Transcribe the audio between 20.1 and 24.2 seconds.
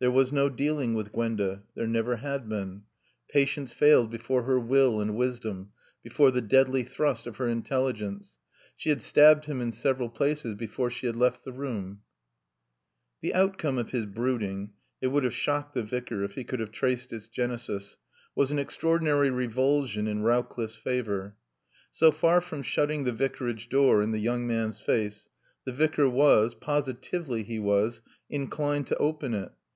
Rowcliffe's favor. So far from shutting the Vicarage door in the